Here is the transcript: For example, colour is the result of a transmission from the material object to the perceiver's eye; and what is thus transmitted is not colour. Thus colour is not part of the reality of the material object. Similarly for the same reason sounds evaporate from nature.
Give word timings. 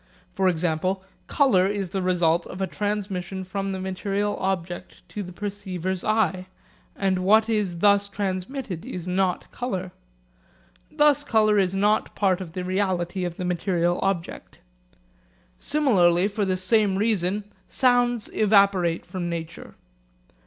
For 0.33 0.47
example, 0.47 1.03
colour 1.27 1.67
is 1.67 1.91
the 1.91 2.01
result 2.01 2.47
of 2.47 2.59
a 2.59 2.65
transmission 2.65 3.43
from 3.43 3.71
the 3.71 3.79
material 3.79 4.35
object 4.37 5.07
to 5.09 5.21
the 5.21 5.31
perceiver's 5.31 6.03
eye; 6.03 6.47
and 6.95 7.19
what 7.19 7.47
is 7.47 7.77
thus 7.77 8.09
transmitted 8.09 8.83
is 8.83 9.07
not 9.07 9.51
colour. 9.51 9.91
Thus 10.91 11.23
colour 11.23 11.59
is 11.59 11.75
not 11.75 12.15
part 12.15 12.41
of 12.41 12.53
the 12.53 12.63
reality 12.63 13.25
of 13.25 13.37
the 13.37 13.45
material 13.45 13.99
object. 14.01 14.57
Similarly 15.59 16.27
for 16.27 16.45
the 16.45 16.57
same 16.57 16.95
reason 16.97 17.43
sounds 17.67 18.27
evaporate 18.33 19.05
from 19.05 19.29
nature. 19.29 19.75